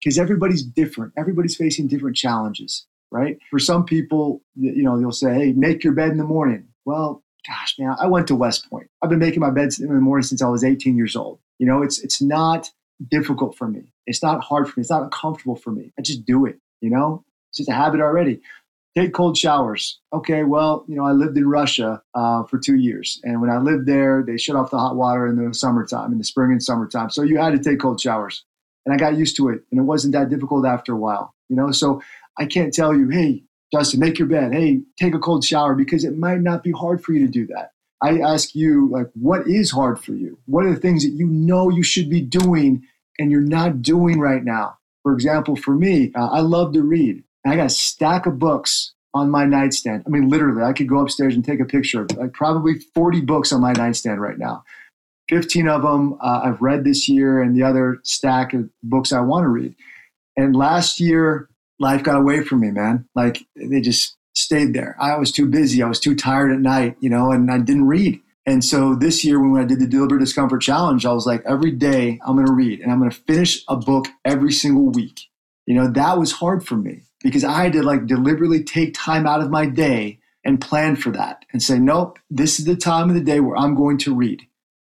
[0.00, 1.12] because everybody's different.
[1.16, 3.38] Everybody's facing different challenges, right?
[3.50, 6.66] For some people, you know, they'll say, hey, make your bed in the morning.
[6.84, 8.88] Well, gosh, man, I went to West Point.
[9.02, 11.38] I've been making my beds in the morning since I was 18 years old.
[11.58, 12.70] You know, it's it's not
[13.10, 13.92] difficult for me.
[14.06, 14.82] It's not hard for me.
[14.82, 15.92] It's not uncomfortable for me.
[15.98, 16.58] I just do it.
[16.80, 18.40] You know, it's just a habit already.
[18.96, 19.98] Take cold showers.
[20.12, 23.58] Okay, well, you know, I lived in Russia uh, for two years, and when I
[23.58, 26.62] lived there, they shut off the hot water in the summertime, in the spring and
[26.62, 27.10] summertime.
[27.10, 28.44] So you had to take cold showers,
[28.86, 31.34] and I got used to it, and it wasn't that difficult after a while.
[31.48, 32.02] You know, so
[32.38, 33.42] I can't tell you, hey,
[33.74, 34.52] Justin, make your bed.
[34.52, 37.44] Hey, take a cold shower because it might not be hard for you to do
[37.48, 37.72] that.
[38.00, 40.38] I ask you, like, what is hard for you?
[40.46, 42.84] What are the things that you know you should be doing
[43.18, 44.78] and you're not doing right now?
[45.02, 47.24] For example, for me, uh, I love to read.
[47.44, 50.04] I got a stack of books on my nightstand.
[50.06, 53.22] I mean, literally, I could go upstairs and take a picture of like probably 40
[53.22, 54.62] books on my nightstand right now.
[55.30, 59.20] 15 of them uh, I've read this year, and the other stack of books I
[59.20, 59.74] want to read.
[60.36, 61.48] And last year,
[61.84, 63.06] life got away from me, man.
[63.14, 64.96] Like they just stayed there.
[64.98, 65.82] I was too busy.
[65.82, 68.20] I was too tired at night, you know, and I didn't read.
[68.46, 71.70] And so this year, when I did the Deliberate Discomfort Challenge, I was like, every
[71.70, 75.20] day I'm going to read and I'm going to finish a book every single week.
[75.66, 79.26] You know, that was hard for me because I had to like deliberately take time
[79.26, 83.08] out of my day and plan for that and say, nope, this is the time
[83.08, 84.46] of the day where I'm going to read.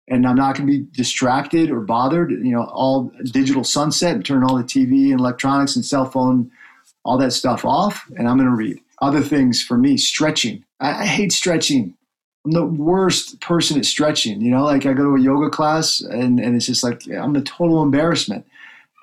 [0.09, 4.25] And I'm not going to be distracted or bothered, you know, all digital sunset and
[4.25, 6.51] turn all the TV and electronics and cell phone
[7.07, 8.81] all that stuff off and I'm going to read.
[9.01, 10.65] Other things for me, stretching.
[10.81, 11.95] I, I, hate stretching.
[12.45, 14.41] I'm the worst person at stretching.
[14.41, 17.37] You know, like I go to a yoga class and, and it's just like I'm
[17.37, 18.47] a total embarrassment.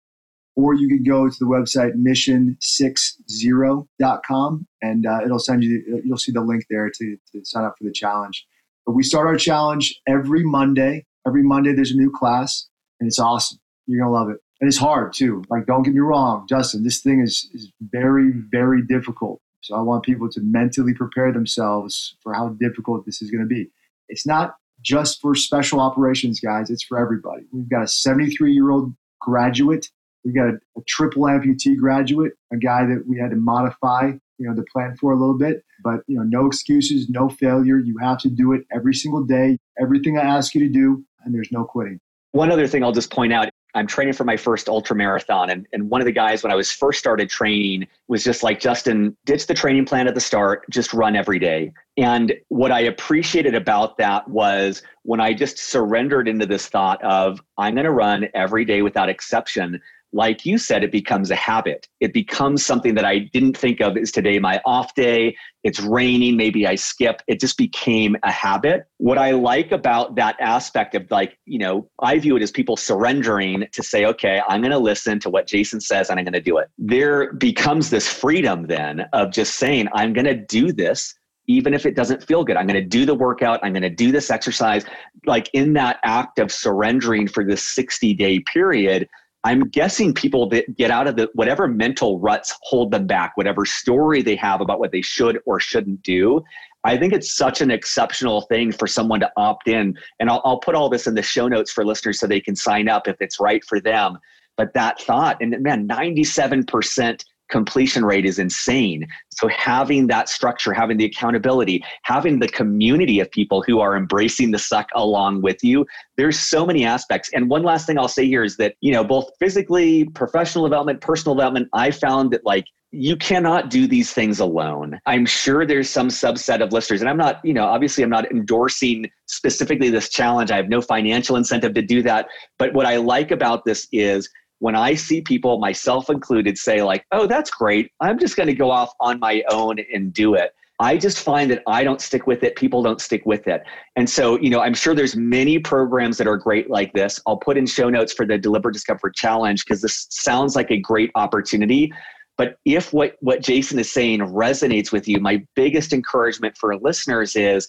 [0.56, 6.32] or you can go to the website mission60.com and uh, it'll send you, you'll see
[6.32, 8.46] the link there to, to sign up for the challenge.
[8.86, 11.06] But we start our challenge every Monday.
[11.26, 12.68] Every Monday, there's a new class,
[13.00, 13.60] and it's awesome.
[13.88, 14.42] You're going to love it.
[14.60, 15.44] And it's hard too.
[15.50, 19.42] Like, don't get me wrong, Justin, this thing is, is very, very difficult.
[19.62, 23.48] So I want people to mentally prepare themselves for how difficult this is going to
[23.48, 23.70] be.
[24.10, 27.44] It's not just for special operations guys, it's for everybody.
[27.52, 29.90] We've got a 73 year old graduate,
[30.26, 34.48] we've got a, a, triple amputee graduate, a guy that we had to modify, you
[34.48, 35.64] know, the plan for a little bit.
[35.84, 37.78] But you know, no excuses, no failure.
[37.78, 41.34] You have to do it every single day, everything I ask you to do, and
[41.34, 42.00] there's no quitting.
[42.32, 45.50] One other thing I'll just point out I'm training for my first ultra marathon.
[45.50, 48.60] And, and one of the guys, when I was first started training, was just like,
[48.60, 51.74] Justin, ditch the training plan at the start, just run every day.
[51.98, 57.42] And what I appreciated about that was when I just surrendered into this thought of,
[57.58, 59.82] I'm going to run every day without exception
[60.14, 61.88] like you said, it becomes a habit.
[62.00, 65.36] It becomes something that I didn't think of as today my off day.
[65.64, 67.22] It's raining, maybe I skip.
[67.28, 68.86] It just became a habit.
[68.98, 72.78] What I like about that aspect of like, you know, I view it as people
[72.78, 76.34] surrendering to say, okay, I'm going to listen to what Jason says and I'm going
[76.34, 76.70] to do it.
[76.78, 81.16] There becomes this freedom then of just saying, I'm going to do this
[81.48, 82.56] even if it doesn't feel good.
[82.56, 83.60] I'm going to do the workout.
[83.64, 84.86] I'm going to do this exercise.
[85.26, 89.10] Like in that act of surrendering for this 60 day period,
[89.44, 93.66] I'm guessing people that get out of the whatever mental ruts hold them back, whatever
[93.66, 96.44] story they have about what they should or shouldn't do.
[96.86, 99.98] I think it's such an exceptional thing for someone to opt in.
[100.20, 102.56] And I'll, I'll put all this in the show notes for listeners so they can
[102.56, 104.18] sign up if it's right for them.
[104.56, 109.08] But that thought, and man, 97% completion rate is insane.
[109.30, 114.50] So having that structure, having the accountability, having the community of people who are embracing
[114.50, 115.86] the suck along with you,
[116.18, 117.30] there's so many aspects.
[117.32, 121.00] And one last thing I'll say here is that, you know, both physically, professional development,
[121.00, 125.00] personal development, I found that like you cannot do these things alone.
[125.06, 128.32] I'm sure there's some subset of listeners, and I'm not, you know, obviously I'm not
[128.32, 130.50] endorsing specifically this challenge.
[130.50, 132.28] I have no financial incentive to do that.
[132.58, 134.30] But what I like about this is
[134.64, 137.92] when I see people, myself included, say, like, oh, that's great.
[138.00, 140.52] I'm just going to go off on my own and do it.
[140.80, 142.56] I just find that I don't stick with it.
[142.56, 143.62] People don't stick with it.
[143.98, 147.20] And so, you know, I'm sure there's many programs that are great like this.
[147.28, 150.78] I'll put in show notes for the Deliberate Discomfort Challenge because this sounds like a
[150.78, 151.92] great opportunity.
[152.38, 157.36] But if what, what Jason is saying resonates with you, my biggest encouragement for listeners
[157.36, 157.68] is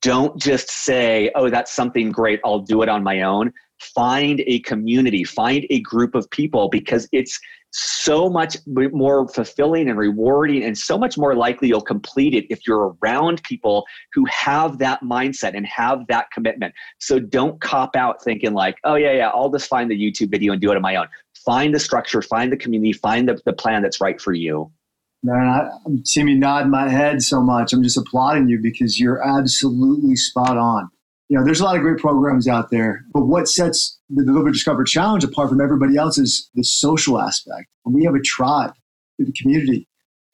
[0.00, 2.40] don't just say, oh, that's something great.
[2.44, 3.52] I'll do it on my own
[3.82, 7.38] find a community, find a group of people because it's
[7.74, 12.66] so much more fulfilling and rewarding and so much more likely you'll complete it if
[12.66, 16.74] you're around people who have that mindset and have that commitment.
[16.98, 20.52] So don't cop out thinking like, oh yeah, yeah, I'll just find the YouTube video
[20.52, 21.08] and do it on my own.
[21.46, 24.70] Find the structure, find the community, find the, the plan that's right for you.
[25.22, 27.72] Man, I, I'm me nod my head so much.
[27.72, 30.90] I'm just applauding you because you're absolutely spot on
[31.32, 34.52] you know, there's a lot of great programs out there, but what sets the Deliberate
[34.52, 37.68] Discomfort Challenge apart from everybody else is the social aspect.
[37.86, 38.74] We have a tribe,
[39.18, 39.88] the community.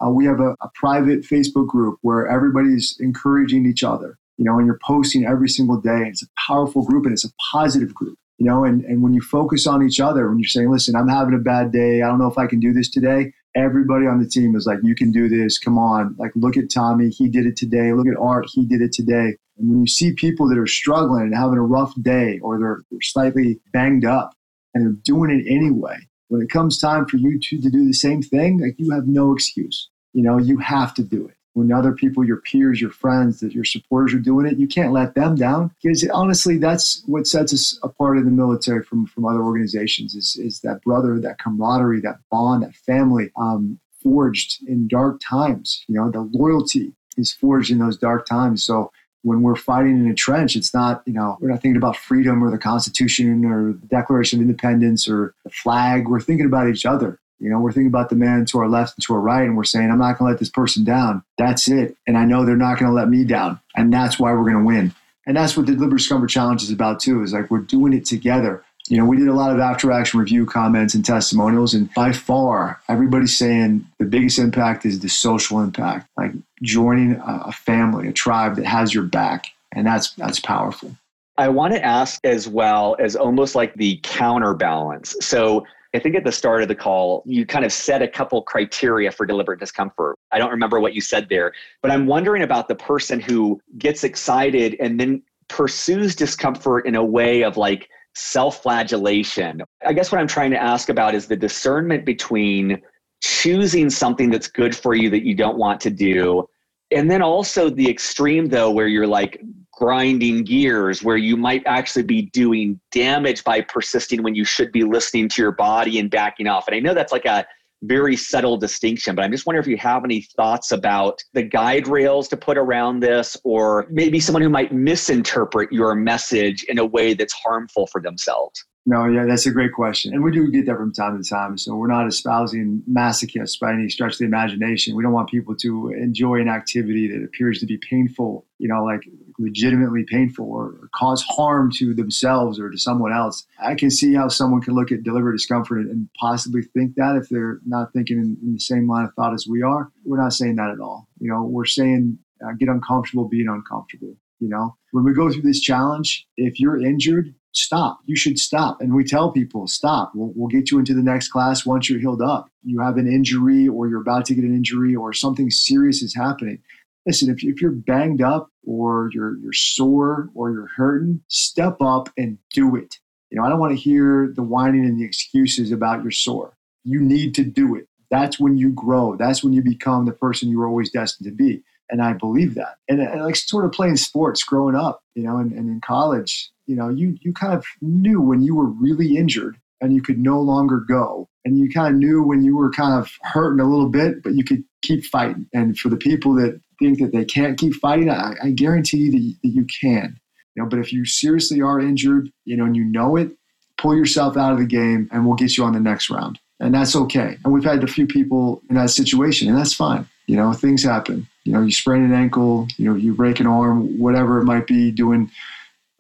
[0.04, 4.58] Uh, we have a, a private Facebook group where everybody's encouraging each other, you know,
[4.58, 6.02] and you're posting every single day.
[6.08, 9.20] It's a powerful group and it's a positive group, you know, and, and when you
[9.20, 12.18] focus on each other, when you're saying, listen, I'm having a bad day, I don't
[12.18, 15.10] know if I can do this today, everybody on the team is like, you can
[15.10, 15.58] do this.
[15.58, 16.14] Come on.
[16.18, 17.10] Like, look at Tommy.
[17.10, 17.92] He did it today.
[17.92, 18.46] Look at Art.
[18.48, 19.36] He did it today.
[19.58, 22.82] And when you see people that are struggling and having a rough day or they're,
[22.90, 24.34] they're slightly banged up
[24.74, 25.96] and they're doing it anyway,
[26.28, 29.06] when it comes time for you to, to do the same thing, like you have
[29.06, 29.88] no excuse.
[30.12, 31.34] You know, you have to do it.
[31.54, 34.92] When other people, your peers, your friends, that your supporters are doing it, you can't
[34.92, 35.72] let them down.
[35.82, 40.36] Because honestly, that's what sets us apart in the military from, from other organizations is,
[40.36, 45.84] is that brother, that camaraderie, that bond, that family um, forged in dark times.
[45.88, 48.64] You know, the loyalty is forged in those dark times.
[48.64, 51.96] So when we're fighting in a trench, it's not, you know, we're not thinking about
[51.96, 56.08] freedom or the Constitution or the Declaration of Independence or the flag.
[56.08, 57.18] We're thinking about each other.
[57.40, 59.56] You know, we're thinking about the man to our left and to our right, and
[59.56, 61.22] we're saying, I'm not going to let this person down.
[61.36, 61.96] That's it.
[62.06, 63.60] And I know they're not going to let me down.
[63.76, 64.94] And that's why we're going to win.
[65.26, 68.04] And that's what the Deliberate Discomfort Challenge is about, too, is like we're doing it
[68.06, 68.64] together.
[68.88, 72.12] You know, we did a lot of after action review comments and testimonials, and by
[72.12, 76.32] far, everybody's saying the biggest impact is the social impact, like
[76.62, 79.48] joining a family, a tribe that has your back.
[79.72, 80.96] And that's that's powerful.
[81.36, 85.14] I want to ask as well as almost like the counterbalance.
[85.20, 88.42] So I think at the start of the call, you kind of set a couple
[88.42, 90.18] criteria for deliberate discomfort.
[90.30, 94.04] I don't remember what you said there, but I'm wondering about the person who gets
[94.04, 99.62] excited and then pursues discomfort in a way of like self flagellation.
[99.86, 102.82] I guess what I'm trying to ask about is the discernment between
[103.22, 106.46] choosing something that's good for you that you don't want to do.
[106.90, 109.40] And then also the extreme, though, where you're like
[109.78, 114.82] grinding gears, where you might actually be doing damage by persisting when you should be
[114.82, 116.66] listening to your body and backing off.
[116.66, 117.46] And I know that's like a
[117.82, 121.86] very subtle distinction, but I'm just wondering if you have any thoughts about the guide
[121.86, 126.84] rails to put around this, or maybe someone who might misinterpret your message in a
[126.84, 128.64] way that's harmful for themselves.
[128.90, 130.14] No, yeah, that's a great question.
[130.14, 131.58] And we do get that from time to time.
[131.58, 134.96] So we're not espousing masochists by any stretch of the imagination.
[134.96, 138.82] We don't want people to enjoy an activity that appears to be painful, you know,
[138.82, 139.02] like
[139.38, 143.46] legitimately painful or, cause harm to themselves or to someone else.
[143.62, 147.28] I can see how someone can look at deliberate discomfort and possibly think that if
[147.28, 149.92] they're not thinking in, in the same line of thought as we are.
[150.06, 151.08] We're not saying that at all.
[151.20, 154.16] You know, we're saying uh, get uncomfortable being uncomfortable.
[154.40, 158.00] You know, when we go through this challenge, if you're injured, stop.
[158.06, 158.80] You should stop.
[158.80, 160.12] And we tell people, stop.
[160.14, 162.48] We'll, we'll get you into the next class once you're healed up.
[162.62, 166.14] You have an injury or you're about to get an injury or something serious is
[166.14, 166.60] happening.
[167.06, 172.10] Listen, if, if you're banged up or you're, you're sore or you're hurting, step up
[172.16, 172.96] and do it.
[173.30, 176.56] You know, I don't want to hear the whining and the excuses about your sore.
[176.84, 177.86] You need to do it.
[178.10, 179.16] That's when you grow.
[179.16, 181.62] That's when you become the person you were always destined to be.
[181.90, 182.76] And I believe that.
[182.88, 186.50] And, and like sort of playing sports growing up, you know, and, and in college,
[186.66, 190.18] you know, you you kind of knew when you were really injured and you could
[190.18, 191.28] no longer go.
[191.44, 194.34] And you kind of knew when you were kind of hurting a little bit, but
[194.34, 195.46] you could keep fighting.
[195.54, 199.10] And for the people that think that they can't keep fighting, I, I guarantee you
[199.12, 200.18] that, that you can.
[200.54, 203.30] You know, but if you seriously are injured, you know, and you know it,
[203.78, 206.38] pull yourself out of the game and we'll get you on the next round.
[206.60, 207.38] And that's okay.
[207.44, 210.08] And we've had a few people in that situation, and that's fine.
[210.26, 211.26] You know, things happen.
[211.44, 214.66] You know, you sprain an ankle, you know, you break an arm, whatever it might
[214.66, 215.30] be, doing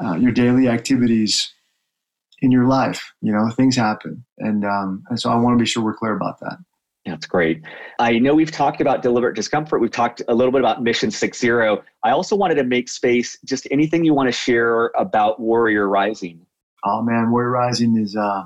[0.02, 1.52] uh, your daily activities
[2.40, 3.12] in your life.
[3.22, 6.14] You know, things happen, and um, and so I want to be sure we're clear
[6.14, 6.58] about that.
[7.06, 7.62] That's great.
[7.98, 9.80] I know we've talked about deliberate discomfort.
[9.80, 11.82] We've talked a little bit about Mission Six Zero.
[12.04, 13.38] I also wanted to make space.
[13.44, 16.44] Just anything you want to share about Warrior Rising.
[16.84, 18.44] Oh man, Warrior Rising is uh,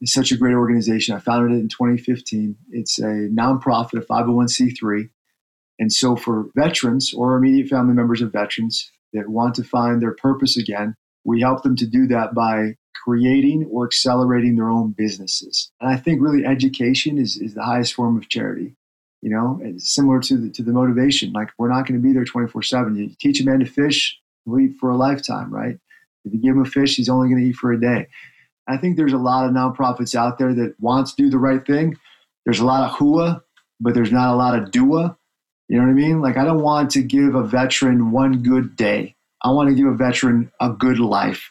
[0.00, 1.14] is such a great organization.
[1.14, 2.56] I founded it in 2015.
[2.70, 5.08] It's a nonprofit, a 501c3.
[5.80, 10.14] And so for veterans or immediate family members of veterans, that want to find their
[10.14, 10.94] purpose again,
[11.24, 12.74] we help them to do that by
[13.04, 15.70] creating or accelerating their own businesses.
[15.80, 18.74] And I think really education is, is the highest form of charity.
[19.22, 21.32] You know, it's similar to the, to the motivation.
[21.32, 22.96] Like we're not going to be there 24 seven.
[22.96, 25.78] You teach a man to fish, he'll eat for a lifetime, right?
[26.24, 28.08] If you give him a fish, he's only going to eat for a day.
[28.68, 31.66] I think there's a lot of nonprofits out there that want to do the right
[31.66, 31.96] thing.
[32.44, 33.42] There's a lot of hua,
[33.80, 35.16] but there's not a lot of dua.
[35.68, 36.20] You know what I mean?
[36.20, 39.14] Like, I don't want to give a veteran one good day.
[39.42, 41.50] I want to give a veteran a good life.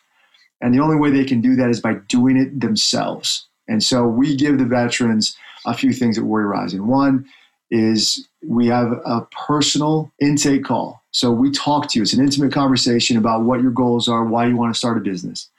[0.61, 3.47] And the only way they can do that is by doing it themselves.
[3.67, 6.87] And so we give the veterans a few things at Warrior Rising.
[6.87, 7.27] One
[7.69, 11.03] is we have a personal intake call.
[11.11, 12.03] So we talk to you.
[12.03, 15.01] It's an intimate conversation about what your goals are, why you want to start a
[15.01, 15.49] business.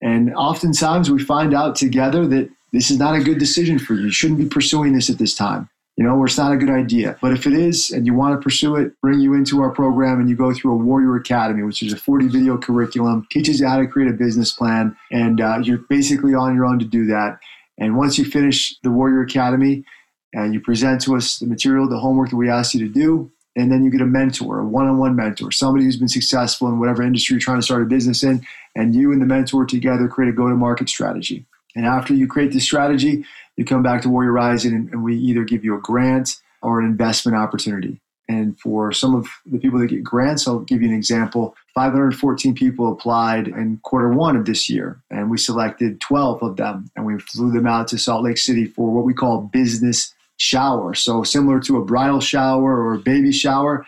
[0.00, 4.06] And oftentimes we find out together that this is not a good decision for you.
[4.06, 5.68] You shouldn't be pursuing this at this time
[5.98, 7.18] you know, where it's not a good idea.
[7.20, 10.20] But if it is and you want to pursue it, bring you into our program
[10.20, 13.66] and you go through a Warrior Academy, which is a 40 video curriculum, teaches you
[13.66, 14.96] how to create a business plan.
[15.10, 17.40] And uh, you're basically on your own to do that.
[17.78, 19.84] And once you finish the Warrior Academy
[20.32, 23.32] and you present to us the material, the homework that we ask you to do,
[23.58, 27.02] and then you get a mentor, a one-on-one mentor, somebody who's been successful in whatever
[27.02, 28.46] industry you're trying to start a business in,
[28.76, 31.44] and you and the mentor together create a go-to-market strategy.
[31.74, 33.24] And after you create this strategy,
[33.56, 36.80] you come back to Warrior Rising and, and we either give you a grant or
[36.80, 38.00] an investment opportunity.
[38.28, 41.56] And for some of the people that get grants, I'll give you an example.
[41.74, 46.90] 514 people applied in quarter one of this year, and we selected 12 of them,
[46.94, 50.94] and we flew them out to Salt Lake City for what we call business shower.
[50.94, 53.84] So similar to a bridal shower or a baby shower,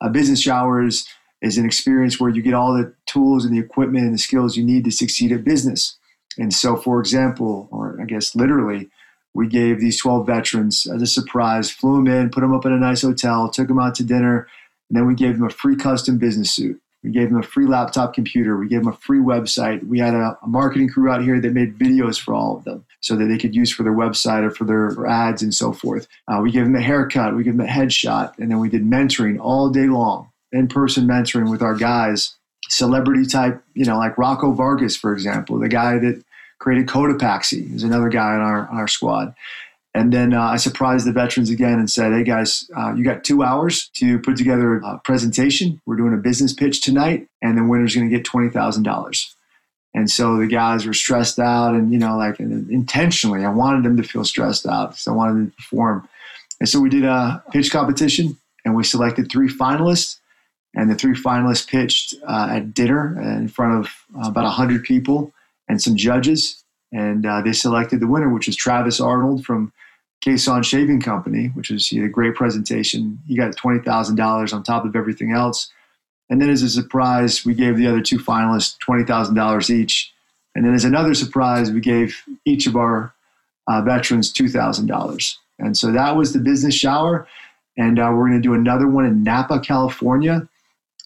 [0.00, 1.06] a business shower is,
[1.42, 4.56] is an experience where you get all the tools and the equipment and the skills
[4.56, 5.96] you need to succeed at business.
[6.38, 8.88] And so, for example, or I guess literally,
[9.34, 12.72] we gave these 12 veterans as a surprise, flew them in, put them up in
[12.72, 14.46] a nice hotel, took them out to dinner,
[14.88, 16.80] and then we gave them a free custom business suit.
[17.02, 18.56] We gave them a free laptop computer.
[18.56, 19.86] We gave them a free website.
[19.86, 22.84] We had a, a, marketing crew out here that made videos for all of them
[23.04, 26.08] so that they could use for their website or for their ads and so forth.
[26.26, 27.36] Uh, we gave them a haircut.
[27.36, 28.38] We gave them a headshot.
[28.38, 32.34] And then we did mentoring all day long, in person mentoring with our guys,
[32.70, 36.24] celebrity type, you know, like Rocco Vargas, for example, the guy that
[36.58, 39.34] created Cotopaxi is another guy on our on our squad.
[39.92, 43.22] And then uh, I surprised the veterans again and said, "Hey guys, uh, you got
[43.22, 45.82] two hours to put together a presentation.
[45.84, 49.36] We're doing a business pitch tonight, and the winner's going to get twenty thousand dollars."
[49.94, 53.96] And so the guys were stressed out and, you know, like intentionally, I wanted them
[53.96, 56.08] to feel stressed out because I wanted them to perform.
[56.58, 60.18] And so we did a pitch competition and we selected three finalists.
[60.76, 65.32] And the three finalists pitched uh, at dinner in front of uh, about 100 people
[65.68, 66.64] and some judges.
[66.92, 69.72] And uh, they selected the winner, which is Travis Arnold from
[70.24, 73.20] Cason Shaving Company, which was a great presentation.
[73.28, 75.70] He got $20,000 on top of everything else.
[76.30, 80.12] And then as a surprise, we gave the other two finalists $20,000 each.
[80.54, 83.12] And then as another surprise, we gave each of our
[83.66, 85.34] uh, veterans $2,000.
[85.58, 87.26] And so that was the business shower.
[87.76, 90.48] And uh, we're going to do another one in Napa, California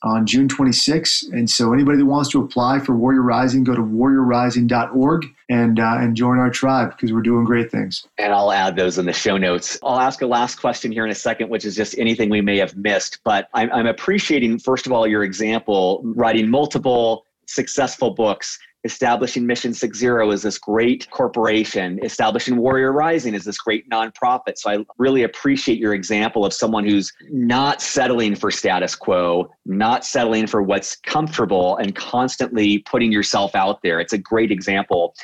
[0.02, 1.32] on June 26th.
[1.32, 5.96] And so anybody that wants to apply for Warrior Rising, go to warriorrising.org and uh,
[5.98, 8.06] and join our tribe because we're doing great things.
[8.18, 9.78] And I'll add those in the show notes.
[9.82, 12.58] I'll ask a last question here in a second, which is just anything we may
[12.58, 13.18] have missed.
[13.24, 19.74] But I'm, I'm appreciating, first of all, your example, writing multiple successful books establishing Mission
[19.74, 24.56] Six Zero is this great corporation, establishing Warrior Rising is this great nonprofit.
[24.56, 30.04] So I really appreciate your example of someone who's not settling for status quo, not
[30.04, 34.00] settling for what's comfortable, and constantly putting yourself out there.
[34.00, 35.14] It's a great example.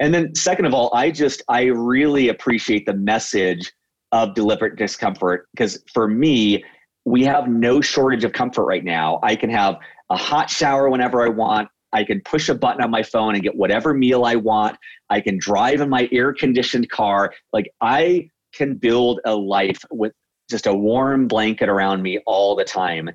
[0.00, 3.72] And then, second of all, I just, I really appreciate the message
[4.12, 6.64] of deliberate discomfort because for me,
[7.04, 9.20] we have no shortage of comfort right now.
[9.22, 9.76] I can have
[10.10, 11.68] a hot shower whenever I want.
[11.92, 14.76] I can push a button on my phone and get whatever meal I want.
[15.10, 17.32] I can drive in my air conditioned car.
[17.52, 20.12] Like I can build a life with
[20.50, 23.10] just a warm blanket around me all the time.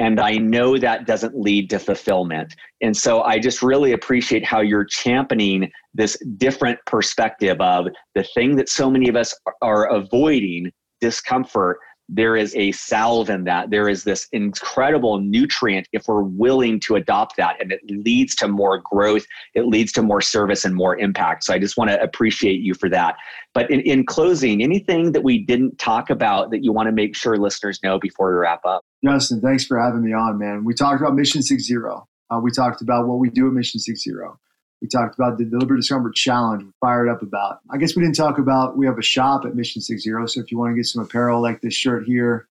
[0.00, 2.54] And I know that doesn't lead to fulfillment.
[2.80, 8.54] And so I just really appreciate how you're championing this different perspective of the thing
[8.56, 11.78] that so many of us are avoiding discomfort
[12.08, 13.70] there is a salve in that.
[13.70, 18.48] There is this incredible nutrient if we're willing to adopt that, and it leads to
[18.48, 19.26] more growth.
[19.54, 21.44] It leads to more service and more impact.
[21.44, 23.16] So I just want to appreciate you for that.
[23.52, 27.14] But in, in closing, anything that we didn't talk about that you want to make
[27.14, 28.84] sure listeners know before we wrap up?
[29.04, 30.64] Justin, thanks for having me on, man.
[30.64, 32.08] We talked about Mission Six Zero.
[32.30, 34.38] Uh, we talked about what we do at Mission Six Zero.
[34.80, 36.62] We talked about the Deliberate Discomfort Challenge.
[36.62, 37.58] We're fired up about.
[37.70, 38.76] I guess we didn't talk about.
[38.76, 40.26] We have a shop at Mission Six Zero.
[40.26, 42.48] So if you want to get some apparel like this shirt here,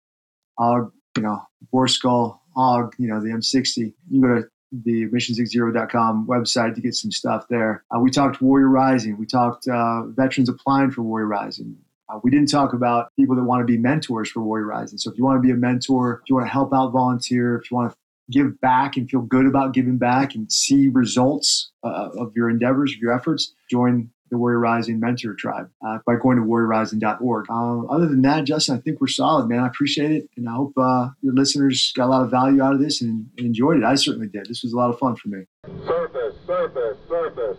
[0.59, 6.27] Og, you know, Boar Skull, Og, you know, the M60, you go to the mission60.com
[6.27, 7.85] website to get some stuff there.
[7.95, 9.19] Uh, we talked Warrior Rising.
[9.19, 11.77] We talked uh, veterans applying for Warrior Rising.
[12.09, 14.99] Uh, we didn't talk about people that want to be mentors for Warrior Rising.
[14.99, 17.57] So if you want to be a mentor, if you want to help out volunteer,
[17.57, 17.97] if you want to
[18.31, 22.93] give back and feel good about giving back and see results uh, of your endeavors,
[22.93, 27.47] of your efforts, join the Warrior Rising Mentor Tribe uh, by going to warriorrising.org.
[27.49, 29.61] Uh, other than that, Justin, I think we're solid, man.
[29.61, 30.29] I appreciate it.
[30.37, 33.27] And I hope uh, your listeners got a lot of value out of this and,
[33.37, 33.85] and enjoyed it.
[33.85, 34.47] I certainly did.
[34.47, 35.45] This was a lot of fun for me.
[35.87, 37.59] Surface, surface, surface.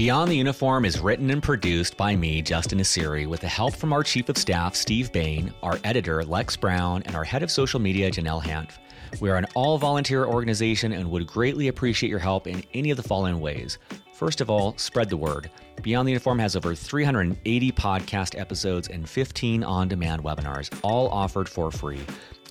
[0.00, 3.92] Beyond the Uniform is written and produced by me, Justin Nassiri, with the help from
[3.92, 7.78] our Chief of Staff, Steve Bain, our editor, Lex Brown, and our Head of Social
[7.78, 8.78] Media, Janelle Hanf.
[9.20, 12.96] We are an all volunteer organization and would greatly appreciate your help in any of
[12.96, 13.76] the following ways.
[14.14, 15.50] First of all, spread the word.
[15.82, 21.46] Beyond the Uniform has over 380 podcast episodes and 15 on demand webinars, all offered
[21.46, 22.00] for free.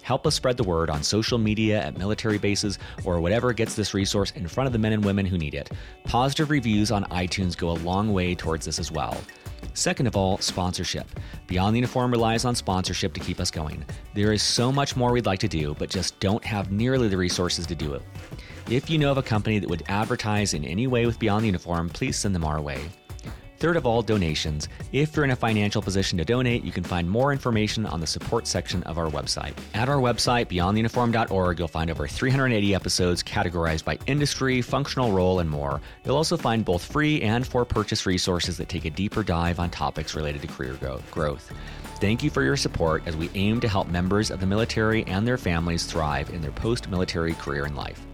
[0.09, 3.93] Help us spread the word on social media at military bases or whatever gets this
[3.93, 5.69] resource in front of the men and women who need it.
[6.03, 9.15] Positive reviews on iTunes go a long way towards this as well.
[9.75, 11.05] Second of all, sponsorship.
[11.45, 13.85] Beyond the Uniform relies on sponsorship to keep us going.
[14.15, 17.15] There is so much more we'd like to do, but just don't have nearly the
[17.15, 18.01] resources to do it.
[18.67, 21.49] If you know of a company that would advertise in any way with Beyond the
[21.49, 22.89] Uniform, please send them our way.
[23.59, 24.69] Third of all, donations.
[24.93, 28.07] If you're in a financial position to donate, you can find more information on the
[28.07, 29.51] support section of our website.
[29.73, 35.49] At our website, beyondtheuniform.org, you'll find over 380 episodes categorized by industry, functional role, and
[35.49, 35.81] more.
[36.05, 39.69] You'll also find both free and for purchase resources that take a deeper dive on
[39.69, 40.77] topics related to career
[41.11, 41.51] growth.
[41.99, 45.27] Thank you for your support as we aim to help members of the military and
[45.27, 48.05] their families thrive in their post military career and life.